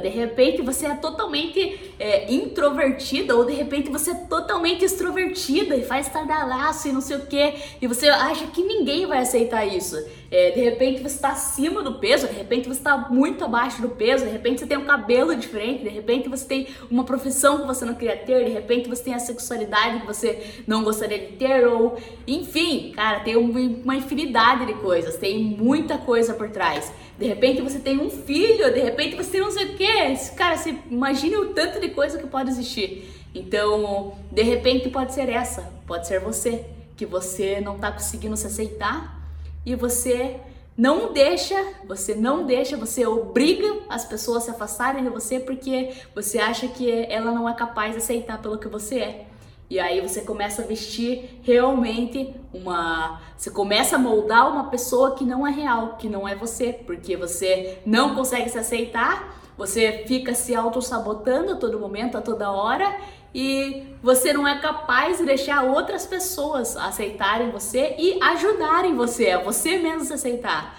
[0.00, 5.84] De repente você é totalmente é, introvertida ou de repente você é totalmente extrovertida e
[5.84, 9.96] faz estardalhaço e não sei o que e você acha que ninguém vai aceitar isso.
[10.36, 13.90] É, de repente você está acima do peso, de repente você está muito abaixo do
[13.90, 17.66] peso, de repente você tem um cabelo diferente, de repente você tem uma profissão que
[17.68, 21.36] você não queria ter, de repente você tem a sexualidade que você não gostaria de
[21.36, 26.92] ter, ou enfim, cara, tem uma infinidade de coisas, tem muita coisa por trás.
[27.16, 30.34] De repente você tem um filho, de repente você tem não sei o que.
[30.34, 33.08] Cara, você imagine o tanto de coisa que pode existir.
[33.32, 36.64] Então, de repente pode ser essa, pode ser você,
[36.96, 39.22] que você não tá conseguindo se aceitar
[39.64, 40.40] e você
[40.76, 41.54] não deixa,
[41.86, 46.66] você não deixa, você obriga as pessoas a se afastarem de você porque você acha
[46.66, 49.26] que ela não é capaz de aceitar pelo que você é.
[49.70, 53.20] E aí você começa a vestir realmente uma.
[53.36, 57.16] Você começa a moldar uma pessoa que não é real, que não é você, porque
[57.16, 62.96] você não consegue se aceitar, você fica se auto-sabotando a todo momento, a toda hora,
[63.34, 69.42] e você não é capaz de deixar outras pessoas aceitarem você e ajudarem você, a
[69.42, 70.76] você mesmo se aceitar.